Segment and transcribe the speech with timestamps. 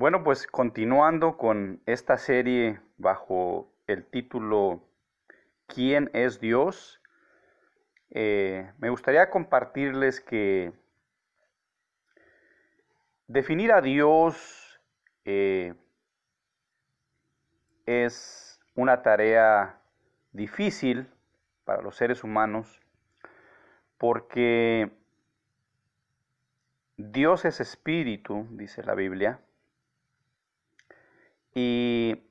[0.00, 4.82] Bueno, pues continuando con esta serie bajo el título
[5.66, 7.02] ¿Quién es Dios?
[8.08, 10.72] Eh, me gustaría compartirles que
[13.26, 14.80] definir a Dios
[15.26, 15.74] eh,
[17.84, 19.82] es una tarea
[20.32, 21.10] difícil
[21.66, 22.80] para los seres humanos
[23.98, 24.90] porque
[26.96, 29.40] Dios es espíritu, dice la Biblia,
[31.54, 32.22] y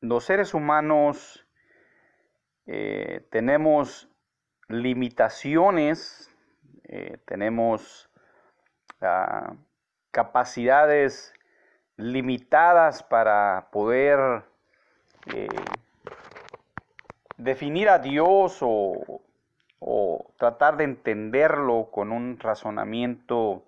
[0.00, 1.46] los seres humanos
[2.66, 4.08] eh, tenemos
[4.68, 6.30] limitaciones,
[6.84, 8.08] eh, tenemos
[9.00, 9.54] ah,
[10.10, 11.34] capacidades
[11.96, 14.44] limitadas para poder
[15.34, 15.48] eh,
[17.36, 19.20] definir a Dios o,
[19.80, 23.64] o, tratar de entenderlo con un razonamiento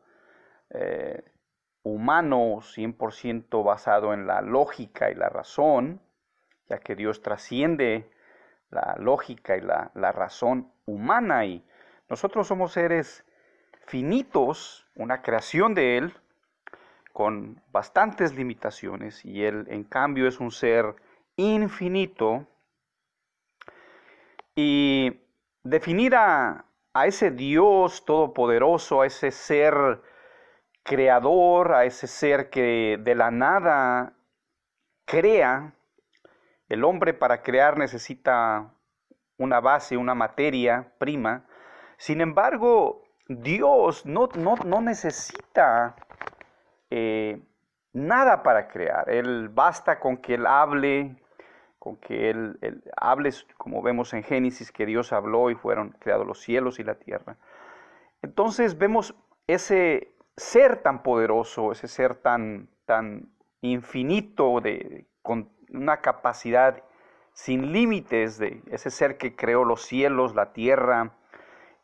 [1.82, 6.00] humano 100% basado en la lógica y la razón,
[6.68, 8.10] ya que Dios trasciende
[8.70, 11.64] la lógica y la, razón humana y
[12.08, 13.24] nosotros somos seres
[13.86, 16.14] finitos, una creación de Él,
[17.12, 20.94] con bastantes limitaciones y Él en cambio es un ser
[21.36, 22.46] infinito.
[24.54, 25.20] Y
[25.62, 30.00] definir a, a ese Dios todopoderoso, a ese ser
[30.82, 34.14] creador, a ese ser que de la nada
[35.04, 35.74] crea,
[36.68, 38.72] el hombre para crear necesita
[39.36, 41.44] una base, una materia prima.
[41.98, 45.96] Sin embargo, Dios no, no, necesita
[46.90, 47.40] eh,
[47.92, 49.08] nada para crear.
[49.10, 51.16] Él basta con que Él hable,
[51.78, 56.26] con que él, él, hable, como vemos en Génesis, que Dios habló y fueron creados
[56.26, 57.36] los cielos y la tierra.
[58.22, 59.16] Entonces vemos
[59.48, 64.60] ese ser tan poderoso, ese ser tan, tan infinito,
[65.22, 66.82] con una capacidad
[67.32, 71.12] sin límites de ese ser que creó los cielos, la tierra,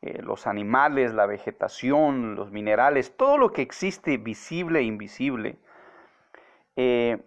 [0.02, 5.58] eh, los animales, la vegetación, los minerales, todo lo que existe visible e invisible.
[6.76, 7.18] Eh,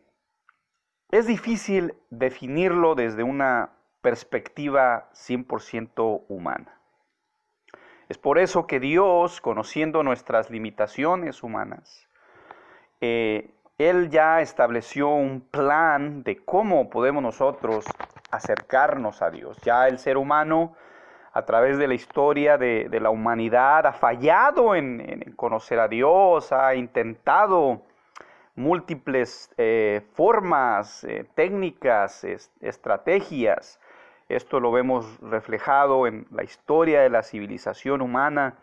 [1.09, 6.80] es difícil definirlo desde una perspectiva 100% humana.
[8.11, 12.09] Es por eso que Dios, conociendo nuestras limitaciones humanas,
[12.99, 17.85] eh, él ya estableció un plan de cómo podemos nosotros
[18.29, 19.55] acercarnos a Dios.
[19.61, 20.75] Ya el ser humano,
[21.31, 26.75] a través de la historia de, la humanidad, ha fallado en, conocer a Dios, ha
[26.75, 27.81] intentado
[28.55, 32.25] múltiples eh, formas, eh, técnicas,
[32.59, 33.79] estrategias.
[34.35, 38.55] Esto lo vemos reflejado en la historia de la civilización humana,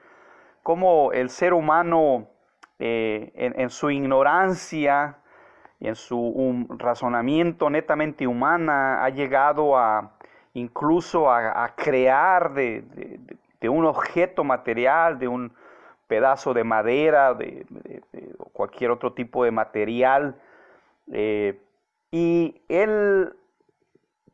[0.63, 2.29] cómo el ser humano
[2.79, 5.19] eh, en, su ignorancia
[5.79, 10.13] y en su razonamiento netamente humana ha llegado a
[10.55, 12.83] incluso a, crear de,
[13.69, 15.53] un objeto material, de un
[16.07, 17.67] pedazo de madera, de,
[18.55, 20.35] cualquier otro tipo de material.
[21.13, 21.61] Eh,
[22.11, 23.37] y él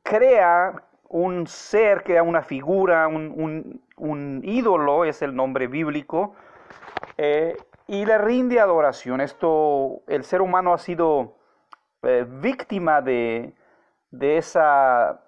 [0.05, 6.35] crea un ser, crea una figura, un, ídolo, es el nombre bíblico,
[7.17, 7.57] eh,
[7.87, 9.21] y le rinde adoración.
[9.21, 11.37] Esto, el ser humano ha sido
[12.03, 13.55] eh, víctima de,
[14.11, 15.21] esa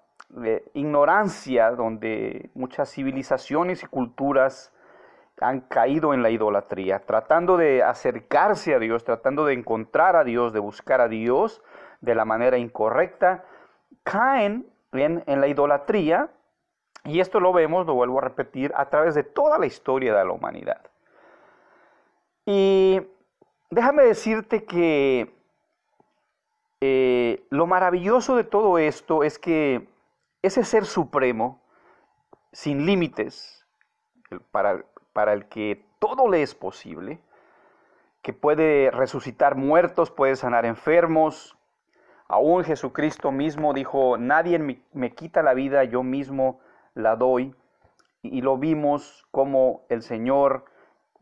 [0.73, 4.73] ignorancia donde muchas civilizaciones y culturas
[5.39, 10.51] han caído en la idolatría, tratando de acercarse a Dios, tratando de encontrar a Dios,
[10.51, 11.61] de buscar a Dios
[12.01, 13.43] de la manera incorrecta,
[14.03, 16.29] caen en, en la idolatría
[17.03, 20.25] y esto lo vemos, lo vuelvo a repetir, a través de toda la historia de
[20.25, 20.81] la humanidad.
[22.45, 23.01] Y
[23.69, 25.33] déjame decirte que
[26.81, 29.87] eh, lo maravilloso de todo esto es que
[30.41, 31.61] ese ser supremo,
[32.51, 33.65] sin límites,
[34.51, 34.83] para,
[35.13, 37.19] para el que todo le es posible,
[38.21, 41.56] que puede resucitar muertos, puede sanar enfermos,
[42.27, 46.59] aún Jesucristo mismo dijo, nadie me, quita la vida, yo mismo
[46.93, 47.55] la doy.
[48.21, 50.65] Y lo vimos como el Señor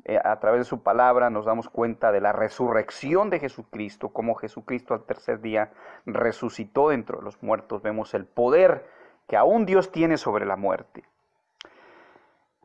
[0.05, 4.35] eh, a través de su palabra nos damos cuenta de la resurrección de Jesucristo, como
[4.35, 5.71] Jesucristo al tercer día
[6.05, 7.81] resucitó dentro de los muertos.
[7.81, 8.87] Vemos el poder
[9.27, 11.03] que aún Dios tiene sobre la muerte.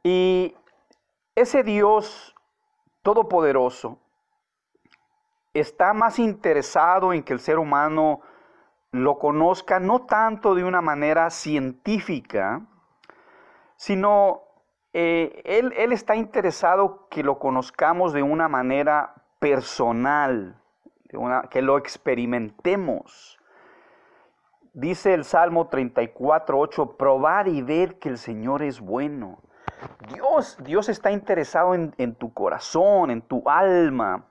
[0.03, 0.55] Y
[1.35, 2.35] ese Dios
[3.03, 3.99] todopoderoso
[5.55, 8.21] está más interesado en que el ser humano
[8.93, 12.63] lo conozca no tanto de una manera científica,
[13.77, 14.43] sino
[14.93, 20.61] eh, él, está interesado que lo conozcamos de una manera personal,
[21.51, 23.39] que lo experimentemos.
[24.73, 29.39] Dice el Salmo 34, 8, probar y ver que el Señor es bueno.
[30.13, 34.30] Dios, Dios está interesado en, en tu corazón, en tu alma.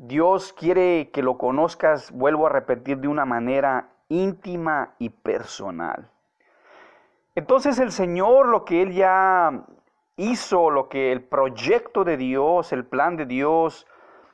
[0.00, 6.08] Dios quiere que lo conozcas, vuelvo a repetir, de una manera íntima y personal.
[7.34, 9.64] Entonces el Señor, lo que Él ya
[10.16, 13.86] hizo, lo que el proyecto de Dios, el plan de Dios,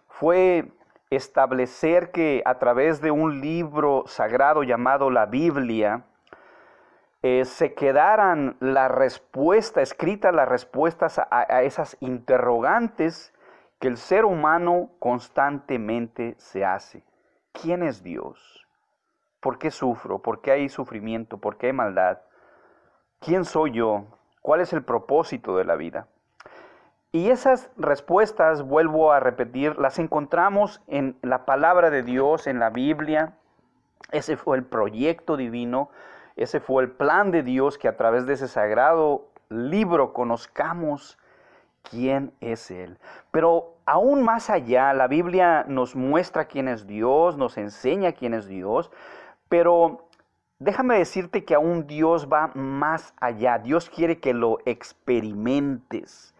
[0.06, 0.70] fue
[1.08, 6.04] establecer que a través de un libro sagrado llamado la Biblia,
[7.22, 13.33] eh, se quedaran la respuesta, escritas las respuestas a, esas interrogantes
[13.84, 17.04] que el ser humano constantemente se hace.
[17.52, 18.66] ¿Quién es Dios?
[19.40, 20.20] ¿Por qué sufro?
[20.20, 21.36] ¿Por qué hay sufrimiento?
[21.36, 22.20] ¿Por qué hay maldad?
[23.20, 24.06] ¿Quién soy yo?
[24.40, 26.06] ¿Cuál es el propósito de la vida?
[27.12, 32.70] Y esas respuestas, vuelvo a repetir, las encontramos en la palabra de Dios, en la
[32.70, 33.34] Biblia.
[34.12, 35.90] Ese fue el proyecto divino,
[36.36, 41.18] ese fue el plan de Dios que a través de ese sagrado libro conozcamos
[41.88, 42.98] quién es Él.
[43.30, 48.46] Pero aún más allá, la Biblia nos muestra quién es Dios, nos enseña quién es
[48.46, 48.90] Dios,
[49.48, 50.08] pero
[50.58, 53.58] déjame decirte que aún Dios va más allá.
[53.58, 56.34] Dios quiere que lo experimentes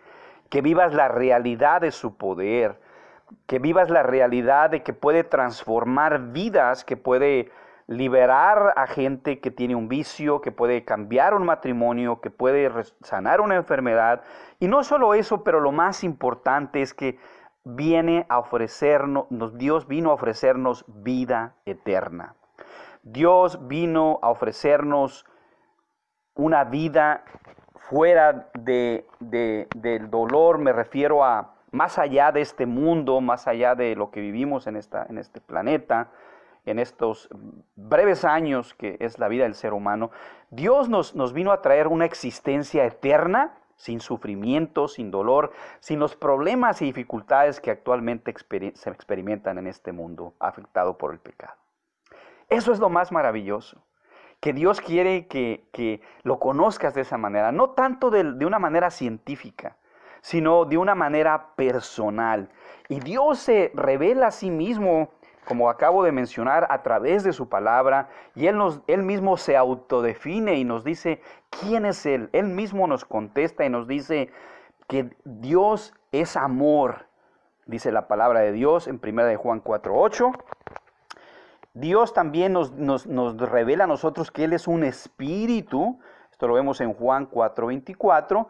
[0.54, 2.78] que vivas la realidad de su poder,
[3.48, 7.50] que vivas la realidad de que puede transformar vidas, que puede
[7.86, 12.70] liberar a gente que tiene un vicio, que puede cambiar un matrimonio, que puede
[13.02, 14.22] sanar una enfermedad.
[14.58, 17.18] Y no solo eso, pero lo más importante es que
[17.64, 19.26] viene a ofrecernos,
[19.56, 22.34] Dios vino a ofrecernos vida eterna.
[23.02, 25.26] Dios vino a ofrecernos
[26.34, 27.24] una vida
[27.76, 33.94] fuera de, del dolor, me refiero a más allá de este mundo, más allá de
[33.94, 36.10] lo que vivimos en, esta, en este planeta,
[36.66, 37.28] en estos
[37.76, 40.10] breves años que es la vida del ser humano,
[40.50, 46.16] Dios nos, nos vino a traer una existencia eterna, sin sufrimiento, sin dolor, sin los
[46.16, 48.32] problemas y dificultades que actualmente
[48.74, 51.54] se experimentan en este mundo afectado por el pecado.
[52.48, 53.82] Eso es lo más maravilloso
[54.44, 58.90] que Dios quiere que, lo conozcas de esa manera, no tanto de, de una manera
[58.90, 59.78] científica,
[60.20, 62.50] sino de una manera personal.
[62.90, 65.08] Y Dios se revela a sí mismo,
[65.44, 69.56] como acabo de mencionar, a través de su palabra, y Él, nos, él mismo se
[69.56, 71.20] autodefine y nos dice
[71.50, 72.30] quién es Él.
[72.32, 74.30] Él mismo nos contesta y nos dice
[74.88, 77.06] que Dios es amor,
[77.66, 80.32] dice la palabra de Dios en 1 de Juan 4.8.
[81.74, 82.70] Dios también nos,
[83.38, 85.98] revela a nosotros que Él es un espíritu.
[86.30, 88.46] Esto lo vemos en Juan 4:24.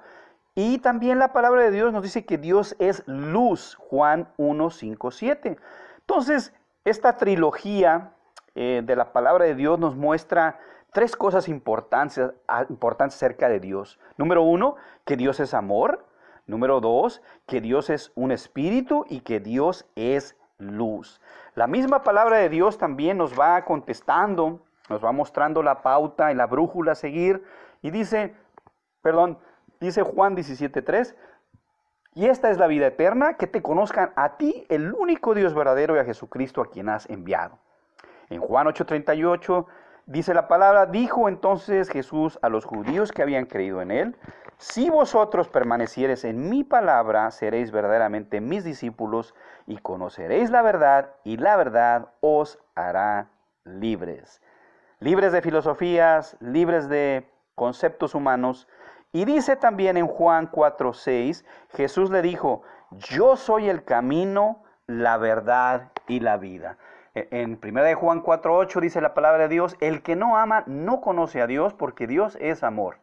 [0.54, 3.76] Y también la palabra de Dios nos dice que Dios es luz.
[3.76, 5.56] Juan 1, 5, 7.
[6.00, 8.12] Entonces, esta trilogía
[8.54, 10.60] eh, de la palabra de Dios nos muestra
[10.92, 12.30] tres cosas importantes,
[12.68, 13.98] importantes acerca de Dios.
[14.16, 16.04] Número uno, que Dios es amor.
[16.46, 21.20] Número dos, que Dios es un espíritu y que Dios es luz.
[21.54, 24.60] La misma palabra de Dios también nos va contestando,
[24.90, 27.42] nos va mostrando la pauta y la brújula a seguir.
[27.80, 28.34] Y dice,
[29.00, 29.38] perdón,
[29.80, 31.14] dice Juan 17.3,
[32.14, 35.96] y esta es la vida eterna, que te conozcan a ti, el único Dios verdadero,
[35.96, 37.58] y a Jesucristo a quien has enviado.
[38.30, 39.66] En Juan 8:38
[40.06, 44.16] dice la palabra, dijo entonces Jesús a los judíos que habían creído en él,
[44.58, 49.34] si vosotros permaneciereis en mi palabra, seréis verdaderamente mis discípulos
[49.66, 53.28] y conoceréis la verdad y la verdad os hará
[53.64, 54.40] libres.
[55.00, 58.68] Libres de filosofías, libres de conceptos humanos.
[59.14, 65.92] Y dice también en Juan 4:6, Jesús le dijo, yo soy el camino, la verdad
[66.08, 66.78] y la vida.
[67.14, 71.00] E, en 1 Juan 4:8 dice la palabra de Dios, el que no ama no
[71.00, 72.98] conoce a Dios porque Dios es amor.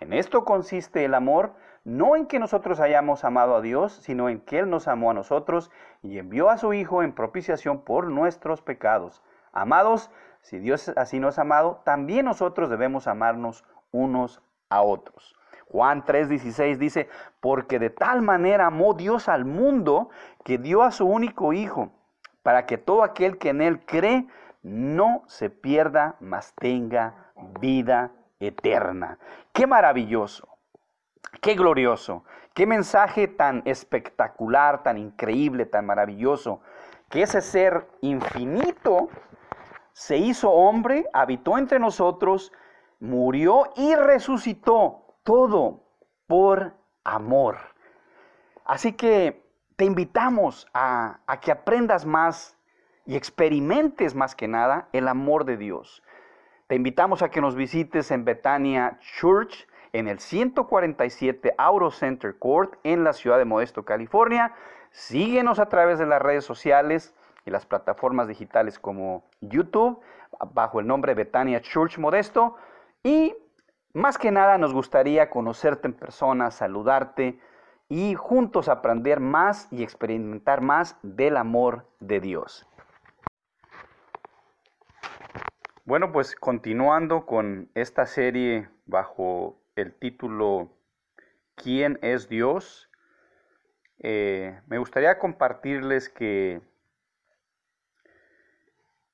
[0.00, 4.40] En esto consiste el amor, no en que nosotros hayamos amado a Dios, sino en
[4.40, 5.70] que Él nos amó a nosotros
[6.02, 9.22] y envió a su Hijo en propiciación por nuestros pecados.
[9.52, 15.36] Amados, si Dios así nos ha amado, también nosotros debemos amarnos unos a otros.
[15.68, 17.08] Juan 3:16 dice,
[17.40, 20.10] porque de tal manera amó Dios al mundo
[20.44, 21.90] que dio a su único Hijo,
[22.42, 24.26] para que todo aquel que en Él cree
[24.62, 29.18] no se pierda, mas tenga vida eterna.
[29.52, 30.48] Qué maravilloso,
[31.40, 36.60] qué glorioso, qué mensaje tan espectacular, tan increíble, tan maravilloso,
[37.10, 39.08] que ese ser infinito
[39.92, 42.52] se hizo hombre, habitó entre nosotros,
[43.00, 45.82] murió y resucitó, todo
[46.26, 47.58] por amor.
[48.64, 49.42] Así que
[49.76, 52.56] te invitamos a, que aprendas más
[53.06, 56.02] y experimentes más que nada el amor de Dios.
[56.68, 62.78] Te invitamos a que nos visites en Betania Church en el 147 Auro Center Court
[62.84, 64.54] en la ciudad de Modesto, California.
[64.90, 67.14] Síguenos a través de las redes sociales
[67.44, 70.00] y las plataformas digitales como YouTube
[70.52, 72.56] bajo el nombre Betania Church Modesto
[73.02, 73.34] y
[73.94, 77.38] más que nada nos gustaría conocerte en persona, saludarte
[77.88, 82.68] y juntos aprender más y experimentar más del amor de Dios.
[85.84, 90.72] Bueno, pues continuando con esta serie bajo el título
[91.54, 92.90] ¿Quién es Dios?
[94.00, 96.60] Eh, me gustaría compartirles que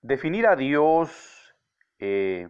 [0.01, 1.55] definir a Dios
[1.99, 2.49] eh,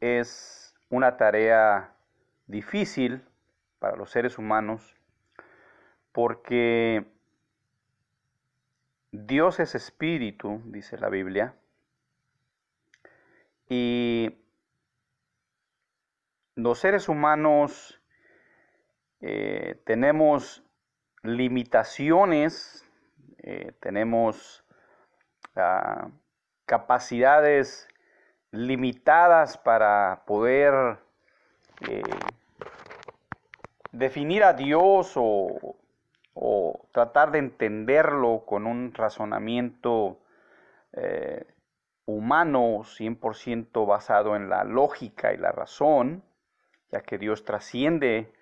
[0.00, 1.94] es una tarea
[2.46, 3.24] difícil
[3.78, 4.96] para los seres humanos
[6.12, 7.06] porque
[9.12, 11.54] Dios es espíritu, dice la Biblia,
[13.68, 14.36] y
[16.56, 18.00] los seres humanos
[19.20, 20.64] eh, tenemos
[21.22, 22.84] limitaciones,
[23.38, 24.64] eh, tenemos
[25.56, 26.10] ah,
[26.66, 27.89] capacidades
[28.52, 30.98] limitadas para poder
[31.88, 32.02] eh,
[33.92, 35.76] definir a Dios o,
[36.34, 40.18] o, tratar de entenderlo con un razonamiento
[42.06, 46.24] humano 100% basado en la lógica y la razón,
[46.90, 48.32] ya que Dios trasciende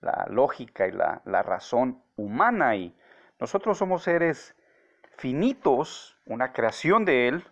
[0.00, 2.76] la lógica y la, razón humana.
[2.76, 2.94] Y
[3.40, 4.54] nosotros somos seres
[5.16, 7.44] finitos, una creación de Él,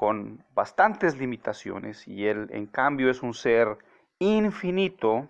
[0.00, 3.76] con bastantes limitaciones y Él en cambio es un ser
[4.18, 5.28] infinito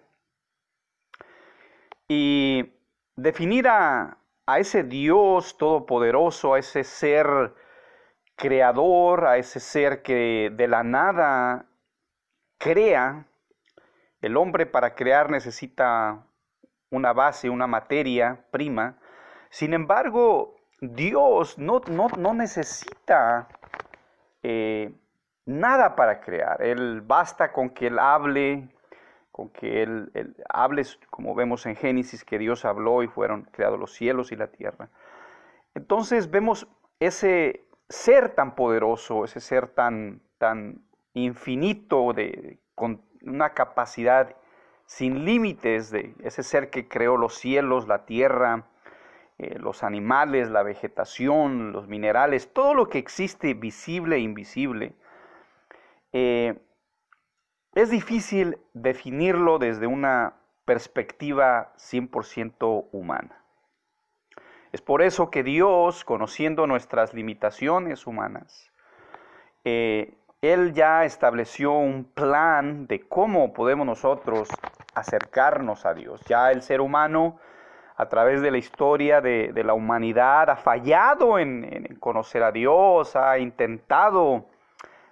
[2.07, 2.73] y
[3.17, 7.53] definir a, a ese Dios todopoderoso, a ese ser
[8.37, 11.67] creador, a ese ser que de la nada
[12.57, 13.27] crea.
[14.21, 16.29] El hombre para crear necesita
[16.91, 19.01] una base, una materia prima.
[19.51, 23.49] Sin embargo, Dios no, no, necesita
[24.43, 24.93] eh,
[25.47, 26.63] nada para crear.
[26.63, 28.69] Él basta con que Él hable,
[29.31, 33.79] con que él, él, hable, como vemos en Génesis, que Dios habló y fueron creados
[33.79, 34.91] los cielos y la tierra.
[35.75, 36.67] Entonces vemos
[36.99, 40.83] ese, ser tan poderoso, ese ser tan, tan
[41.15, 44.37] infinito, de, con una capacidad
[44.87, 48.67] sin límites, de ese ser que creó los cielos, la tierra,
[49.43, 54.93] eh, los animales, la vegetación, los minerales, todo lo que existe visible e invisible,
[56.13, 56.61] eh,
[57.75, 60.35] es difícil definirlo desde una
[60.67, 63.43] perspectiva 100% humana.
[64.73, 68.71] Es por eso que Dios, conociendo nuestras limitaciones humanas,
[69.65, 74.51] eh, Él ya estableció un plan de cómo podemos nosotros
[74.95, 76.21] acercarnos a Dios.
[76.27, 77.39] Ya el ser humano,
[78.01, 83.39] a través de la historia de, la humanidad, ha fallado en, conocer a Dios, ha
[83.39, 84.47] intentado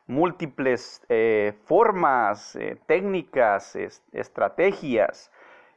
[0.07, 3.77] múltiples eh, formas, eh, técnicas,
[4.13, 5.31] estrategias.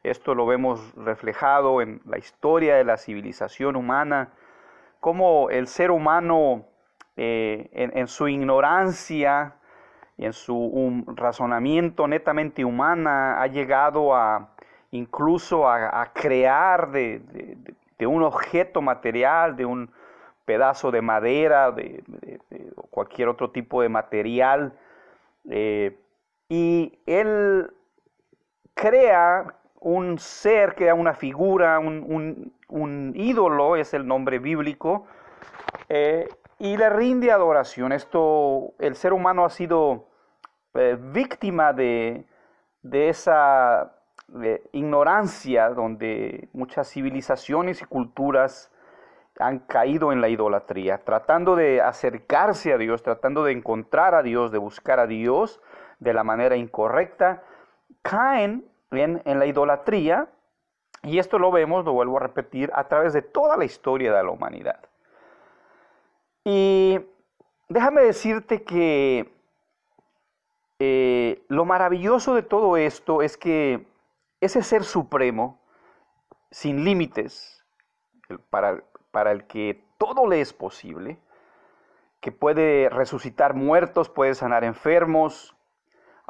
[0.04, 4.30] Esto lo vemos reflejado en la historia de la civilización humana,
[5.02, 6.64] cómo el ser humano
[7.18, 9.56] eh, en, su ignorancia
[10.18, 14.52] en su razonamiento netamente humana ha llegado a
[14.92, 17.22] incluso a, crear de,
[18.02, 19.92] un objeto material, de un
[20.46, 22.04] pedazo de madera, de,
[22.90, 24.74] cualquier otro tipo de material.
[25.50, 25.98] Eh,
[26.50, 27.72] y él
[28.74, 35.08] crea un ser, que una figura, un, ídolo, es el nombre bíblico,
[35.90, 36.28] eh,
[36.60, 37.92] y le rinde adoración.
[37.92, 40.08] Esto, el ser humano ha sido
[40.76, 42.26] eh, víctima de,
[42.84, 43.96] esa
[44.72, 48.72] ignorancia donde muchas civilizaciones y culturas
[49.40, 54.52] han caído en la idolatría, tratando de acercarse a Dios, tratando de encontrar a Dios,
[54.52, 55.62] de buscar a Dios
[56.00, 57.44] de la manera incorrecta,
[58.02, 60.28] caen en, la idolatría,
[61.04, 64.24] y esto lo vemos, lo vuelvo a repetir, a través de toda la historia de
[64.24, 64.80] la humanidad.
[66.44, 67.00] Y
[67.70, 69.32] déjame decirte que
[70.80, 73.86] eh, lo maravilloso de todo esto es que
[74.42, 75.62] ese ser supremo,
[76.52, 77.66] sin límites,
[78.50, 81.20] para, para el que todo le es posible,
[82.20, 85.56] que puede resucitar muertos, puede sanar enfermos,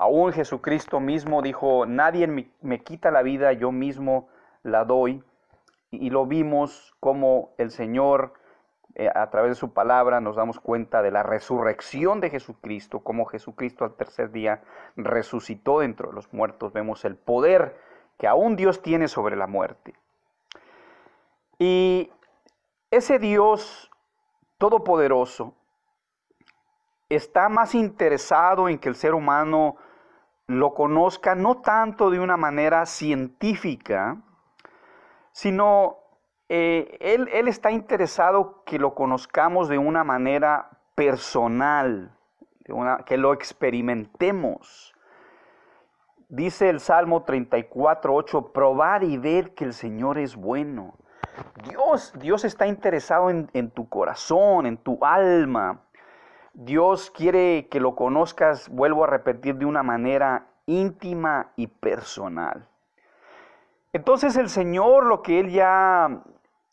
[0.01, 4.29] Aún Jesucristo mismo dijo, nadie me, quita la vida, yo mismo
[4.63, 5.23] la doy.
[5.91, 8.33] y lo vimos como el Señor
[8.95, 13.25] eh, a través de su palabra nos damos cuenta de la resurrección de Jesucristo, como
[13.25, 14.63] Jesucristo al tercer día
[14.95, 16.73] resucitó dentro de los muertos.
[16.73, 17.77] Vemos el poder
[18.21, 19.95] que aún Dios tiene sobre la muerte.
[21.57, 22.11] Y
[22.91, 23.89] ese Dios
[24.59, 25.55] todopoderoso
[27.09, 29.77] está más interesado en que el ser humano
[30.45, 34.21] lo conozca no tanto de una manera científica,
[35.31, 35.97] sino
[36.47, 42.15] eh, él, él está interesado que lo conozcamos de una manera personal,
[43.07, 44.93] que lo experimentemos.
[46.31, 50.95] Dice el Salmo 34, 8, probar y ver que el Señor es bueno.
[51.69, 55.81] Dios, Dios está interesado en, en tu corazón, en tu alma.
[56.53, 62.65] Dios quiere que lo conozcas, vuelvo a repetir, de una manera íntima y personal.
[63.91, 66.23] Entonces el Señor, lo que Él ya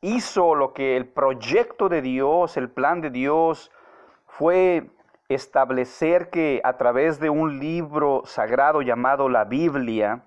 [0.01, 3.73] hizo lo que el proyecto de Dios, el plan de Dios,
[4.27, 4.91] fue
[5.29, 10.25] establecer que a través de un libro sagrado llamado la Biblia,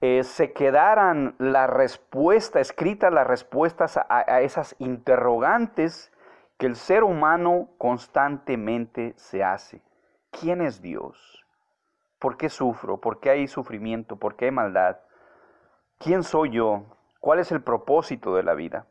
[0.00, 6.12] eh, se quedaran la respuesta, escritas las respuestas a, a esas interrogantes
[6.56, 9.82] que el ser humano constantemente se hace.
[10.30, 11.44] ¿Quién es Dios?
[12.18, 13.00] ¿Por qué sufro?
[13.00, 14.16] ¿Por qué hay sufrimiento?
[14.16, 14.98] ¿Por qué hay maldad?
[15.98, 16.84] ¿Quién soy yo?
[17.20, 18.86] ¿Cuál es el propósito de la vida?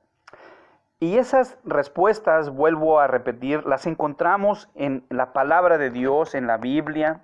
[1.00, 6.58] Y esas respuestas, vuelvo a repetir, las encontramos en la palabra de Dios, en la
[6.58, 7.22] Biblia.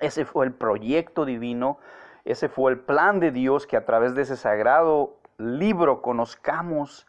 [0.00, 1.78] Ese fue el proyecto divino,
[2.24, 7.06] ese fue el plan de Dios que a través de ese sagrado libro conozcamos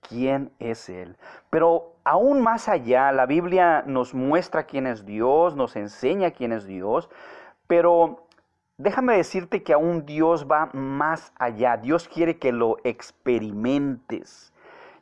[0.00, 1.16] quién es Él.
[1.50, 6.66] Pero aún más allá, la Biblia nos muestra quién es Dios, nos enseña quién es
[6.66, 7.10] Dios,
[7.66, 8.24] pero
[8.80, 11.76] Déjame decirte que aún Dios va más allá.
[11.76, 14.52] Dios quiere que lo experimentes,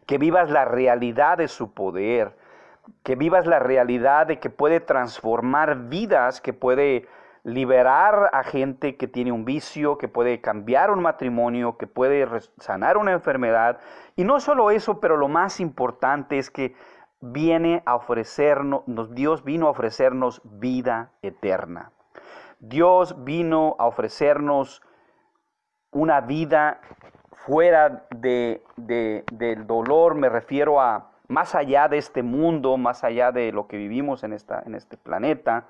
[0.06, 2.36] que vivas la realidad de su poder,
[3.02, 7.08] que vivas la realidad de que puede transformar vidas, que puede
[7.42, 12.26] liberar a gente que tiene un vicio, que puede cambiar un matrimonio, que puede
[12.58, 13.78] sanar una enfermedad.
[14.16, 16.74] Y no solo eso, pero lo más importante es que
[17.20, 18.82] viene a ofrecernos,
[19.14, 21.92] Dios vino a ofrecernos vida eterna.
[22.58, 24.82] Dios vino a ofrecernos
[25.92, 26.80] una vida
[27.46, 33.52] fuera de, del dolor, me refiero a más allá de este mundo, más allá de
[33.52, 35.68] lo que vivimos en, esta, en este planeta,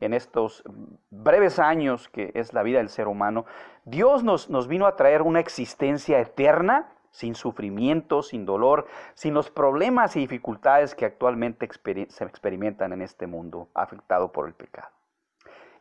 [0.00, 0.62] en estos
[1.10, 3.46] breves años que es la vida del ser humano,
[3.86, 9.50] Dios nos, nos vino a traer una existencia eterna, sin sufrimiento, sin dolor, sin los
[9.50, 11.66] problemas y dificultades que actualmente
[12.08, 14.88] se experimentan en este mundo afectado por el pecado.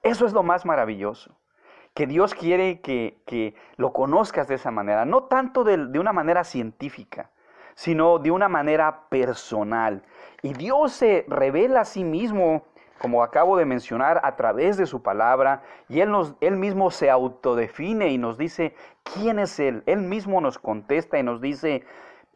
[0.04, 1.36] Eso es lo más maravilloso,
[1.94, 6.44] que Dios quiere que, lo conozcas de esa manera, no tanto de, de una manera
[6.44, 7.30] científica,
[7.76, 10.04] sino de una manera personal.
[10.42, 12.64] Y Dios se revela a sí mismo,
[13.00, 17.10] como acabo de mencionar, a través de su palabra, y Él, nos, él mismo se
[17.10, 19.84] autodefine y nos dice quién es Él.
[19.86, 21.84] Él mismo nos contesta y nos dice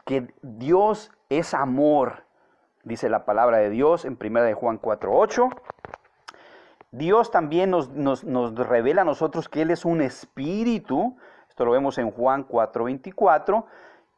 [0.06, 2.24] que Dios es amor,
[2.84, 5.50] dice la palabra de Dios en 1 de Juan 4.8.
[6.92, 11.18] Dios también nos, revela a nosotros que Él es un espíritu.
[11.50, 13.66] Esto lo vemos en Juan 4:24.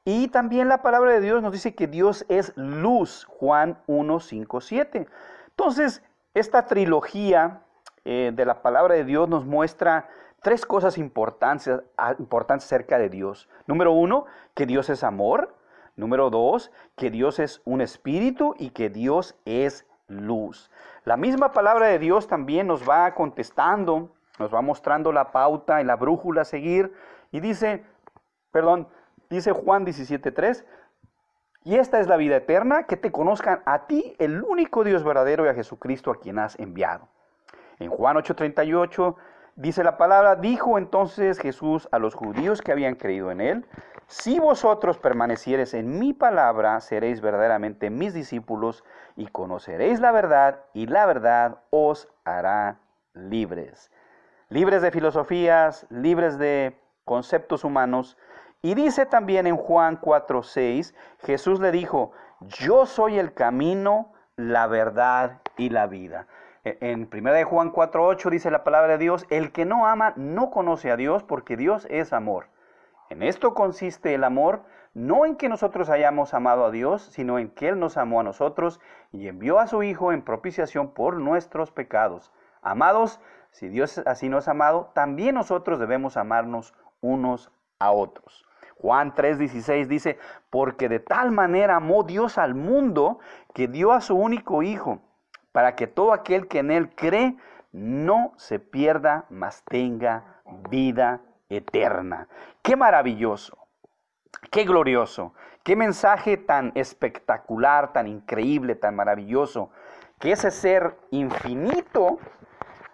[0.05, 3.25] Y también la palabra de Dios nos dice que Dios es luz.
[3.25, 5.07] Juan 1, 5, 7.
[5.49, 6.03] Entonces,
[6.33, 7.63] esta trilogía
[8.05, 10.07] eh, de la palabra de Dios nos muestra
[10.41, 11.81] tres cosas importantes,
[12.17, 13.49] importantes acerca de Dios.
[13.67, 15.55] Número uno, que Dios es amor.
[15.95, 20.71] Número dos, que Dios es un espíritu y que Dios es luz.
[21.09, 25.83] La misma palabra de Dios también nos va contestando, nos va mostrando la pauta y
[25.83, 26.93] la brújula a seguir.
[27.31, 27.83] Y dice,
[28.51, 28.87] perdón,
[29.27, 30.65] dice Juan 17.3,
[31.63, 35.47] y esta es la vida eterna, que te conozcan a ti, el único Dios verdadero,
[35.47, 37.07] y a Jesucristo a quien has enviado.
[37.79, 39.15] En Juan 8.38
[39.55, 43.65] dice la palabra, dijo entonces Jesús a los judíos que habían creído en él,
[44.09, 48.83] si vosotros permaneciereis en mi palabra, seréis verdaderamente mis discípulos
[49.15, 52.79] y conoceréis la verdad y la verdad os hará
[53.13, 53.91] libres.
[54.49, 58.17] Libres de filosofías, libres de conceptos humanos.
[58.63, 65.39] Y dice también en Juan 4:6, Jesús le dijo, yo soy el camino, la verdad
[65.55, 66.25] y la vida.
[66.63, 70.49] E, en 1 Juan 4:8 dice la palabra de Dios, el que no ama no
[70.49, 72.47] conoce a Dios porque Dios es amor.
[73.09, 74.61] En esto consiste el amor,
[74.93, 78.23] no en que nosotros hayamos amado a Dios, sino en que Él nos amó a
[78.23, 78.79] nosotros
[79.11, 82.31] y envió a su Hijo en propiciación por nuestros pecados.
[82.61, 83.19] Amados,
[83.51, 88.45] si Dios así nos ha amado, también nosotros debemos amarnos unos a otros.
[88.77, 90.19] Juan 3:16 dice,
[90.51, 93.19] porque de tal manera amó Dios al mundo
[93.53, 94.99] que dio a su único Hijo,
[95.51, 97.35] para que todo aquel que en Él cree
[97.71, 102.27] no se pierda, mas tenga vida eterna.
[102.61, 103.57] Qué maravilloso,
[104.51, 105.33] qué glorioso,
[105.63, 109.71] qué mensaje tan espectacular, tan increíble, tan maravilloso,
[110.19, 112.19] que ese ser infinito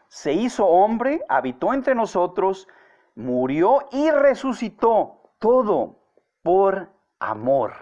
[0.08, 2.68] se hizo hombre, habitó entre nosotros,
[3.16, 6.00] murió y resucitó, todo
[6.44, 6.90] por
[7.20, 7.74] amor.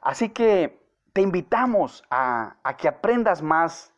[0.00, 3.92] Así que te invitamos a, que aprendas más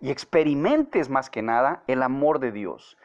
[0.00, 2.98] y experimentes más que nada el amor de Dios.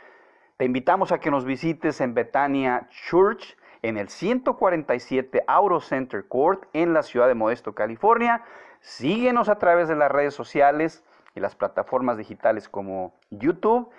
[0.59, 6.65] Te invitamos a que nos visites en Betania Church, en el 147 Auro Center Court,
[6.73, 8.43] en la ciudad de Modesto, California.
[8.81, 13.89] Síguenos a través de las redes sociales y las plataformas digitales como YouTube,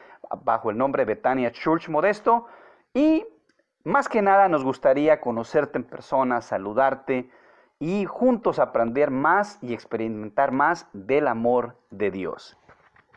[0.45, 2.47] bajo el nombre Betania Church Modesto.
[2.93, 3.25] Y
[3.85, 7.31] más que nada nos gustaría conocerte en persona, saludarte
[7.79, 12.60] y juntos aprender más y experimentar más del amor de Dios.